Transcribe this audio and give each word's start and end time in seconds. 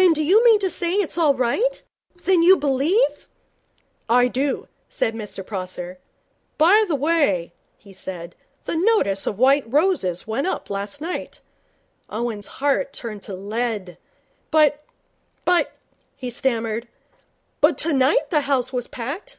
'Then 0.00 0.14
do 0.14 0.22
you 0.22 0.42
mean 0.44 0.58
to 0.58 0.70
say 0.70 0.96
that 0.96 1.02
it's 1.04 1.18
all 1.18 1.34
right 1.34 1.82
that 2.24 2.32
you 2.36 2.56
believe' 2.56 3.28
'I 4.08 4.28
do,' 4.28 4.66
said 4.88 5.14
Mr 5.14 5.44
Prosser. 5.44 5.98
'By 6.56 6.86
the 6.88 6.94
way,' 6.94 7.52
he 7.76 7.92
said, 7.92 8.34
'the 8.64 8.76
notice 8.76 9.26
of 9.26 9.38
White 9.38 9.70
Roses 9.70 10.26
went 10.26 10.46
up 10.46 10.70
last 10.70 11.02
night.' 11.02 11.42
Owen's 12.08 12.46
heart 12.62 12.94
turned 12.94 13.20
to 13.24 13.34
lead. 13.34 13.98
'But 14.50 14.82
but' 15.44 15.72
he 16.22 16.30
stammered. 16.30 16.88
'But 17.60 17.76
tonight 17.76 18.30
the 18.30 18.40
house 18.48 18.72
was 18.72 18.86
packed.' 18.88 19.38